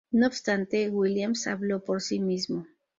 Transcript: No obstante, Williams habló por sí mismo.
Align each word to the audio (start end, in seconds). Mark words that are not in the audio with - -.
No 0.11 0.25
obstante, 0.25 0.89
Williams 0.89 1.45
habló 1.45 1.83
por 1.83 2.01
sí 2.01 2.19
mismo. 2.19 2.65